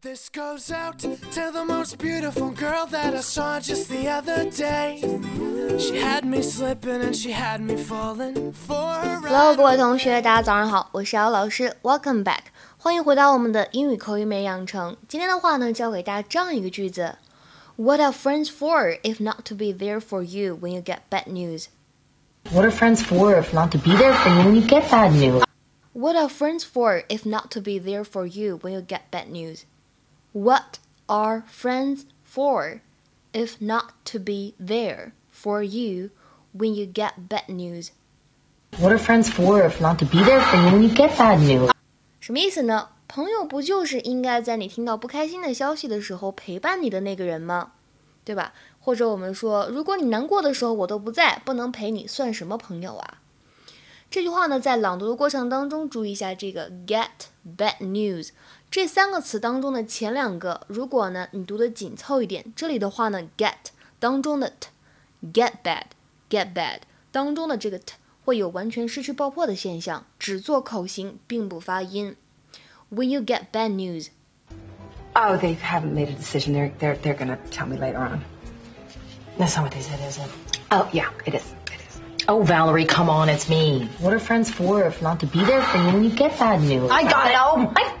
[0.00, 5.00] This goes out to the most beautiful girl that I saw just the other day.
[5.76, 9.20] She had me slipping and she had me falling for her.
[9.22, 12.42] Hello，各位同学，大家早上好，我是姚老师，Welcome back，
[12.76, 14.96] 欢迎回到我们的英语口语美养成。
[15.08, 17.16] 今天的话呢，教给大家这样一个句子：
[17.74, 21.66] What are friends for if not to be there for you when you get bad news?
[22.52, 25.10] What are friends for if not to be there for you when you get bad
[25.10, 25.42] news?
[25.92, 29.28] What are friends for if not to be there for you when you get bad
[29.28, 29.64] news?
[30.33, 32.81] What are friends for
[33.33, 36.09] if not to be there for you
[36.51, 37.91] when you get bad news?
[38.79, 41.37] What are friends for if not to be there for you when you get bad
[41.37, 41.69] news?
[42.19, 42.89] 什么意思呢？
[43.07, 47.73] 朋友不就是应该在你听到不开心的消息的时候陪伴你的那个人吗？
[48.25, 48.53] 对吧？
[48.79, 53.19] 或者我们说，如果你难过的时候我都不在，不能陪你，算什么朋友啊？
[54.09, 57.09] 这句话呢，在朗读的过程当中，注意一下这个 get
[57.57, 58.29] bad news
[58.72, 63.54] 这三个词当中的前两个，如果呢你读的紧凑一点，这里的话呢 get
[63.98, 64.68] 当中的 t
[65.32, 65.84] get bad
[66.28, 67.94] get bad 当中的这个 t
[68.24, 72.16] 会有完全失去爆破的现象，只做口型，并不发音。
[72.90, 74.08] When you get bad news.
[75.14, 76.52] Oh, they haven't made a decision.
[76.52, 78.20] They're they're they're gonna tell me later on.
[79.38, 80.28] That's not what they said, is it?
[80.70, 81.42] Oh yeah, it is.
[82.28, 83.88] Oh, Valerie, come on, it's me.
[84.00, 86.60] What are friends for if not to be there for you when you get bad
[86.60, 86.90] news?
[86.90, 87.36] I got it.
[87.38, 87.91] Oh my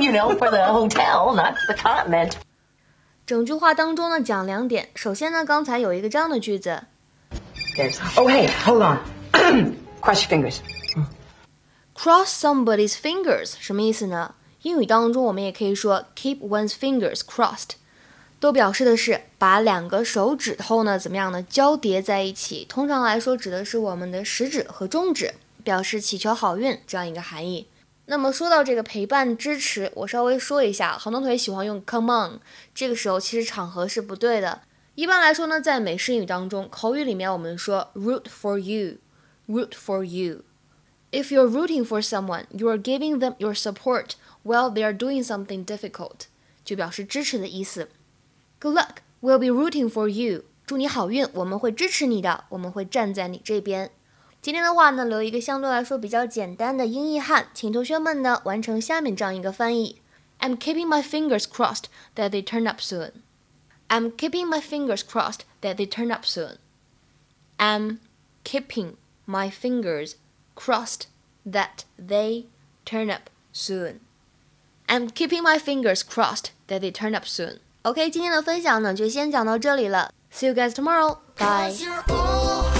[0.00, 2.32] you know, for the hotel, not the continent.
[3.24, 4.88] 整句话当中呢，讲两点。
[4.94, 6.82] 首先呢，刚才有一个这样的句子
[7.76, 7.98] There's.
[8.16, 8.98] Oh hey, hold on.
[10.00, 14.34] Cross your fingers.，cross somebody's fingers 什么意思呢？
[14.62, 17.70] 英语当中我们也可以说 keep one's fingers crossed，
[18.40, 22.64] 都表示的是把两个手指头呢怎么样呢交叠在一起。
[22.68, 27.68] 通常来说指的是我们的食指和中指，表示祈求好运这样一个含义。
[28.06, 32.40] 那么说到这个陪伴支持，我稍微说一下，很多同学喜欢用 come on，
[32.74, 34.62] 这个时候其实场合是不对的。
[34.94, 40.42] 一般来说呢，在美式英语当中，口语里面我们说 root for you，root for you。
[41.12, 44.10] If you're rooting for someone, you are giving them your support
[44.42, 46.26] while they are doing something difficult，
[46.64, 47.88] 就表示支持的意思。
[48.58, 50.44] Good luck, we'll be rooting for you。
[50.66, 53.90] 祝你好运，我们会支持你的，我们会站在你这边。
[54.41, 60.01] 今天的话呢，留一个相对来说比较简单的英译汉，请同学们呢完成下面这样一个翻译：
[60.39, 61.85] I'm keeping my fingers crossed
[62.15, 63.11] that they turn up soon.
[63.89, 66.57] I'm keeping my fingers crossed that they turn up soon.
[67.57, 67.99] I'm
[68.43, 68.95] keeping
[69.25, 70.15] my fingers
[70.55, 71.07] crossed
[71.45, 72.45] that they
[72.85, 73.99] turn up soon.
[74.87, 77.59] I'm keeping my fingers crossed that they turn up soon.
[77.83, 80.13] OK，今天的分享呢就先讲到这里了。
[80.31, 81.17] See you guys tomorrow.
[81.37, 81.71] Bye.
[81.71, 82.70] Cause you're all